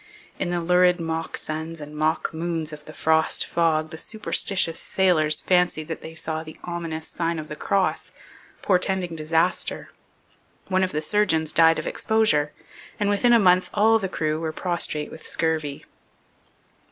[0.39, 5.41] In the lurid mock suns and mock moons of the frost fog the superstitious sailors
[5.41, 8.11] fancied that they saw the ominous sign of the Cross,
[8.63, 9.91] portending disaster.
[10.69, 12.51] One of the surgeons died of exposure,
[12.99, 15.85] and within a month all the crew were prostrate with scurvy.